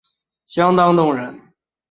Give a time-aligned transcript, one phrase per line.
[0.47, 1.39] 相当动人